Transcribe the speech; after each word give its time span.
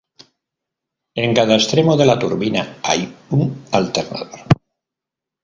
En 1.13 1.35
cada 1.35 1.53
extremo 1.57 1.95
de 1.95 2.07
la 2.07 2.17
turbina 2.17 2.79
hay 2.81 3.15
un 3.29 3.65
alternador. 3.71 4.39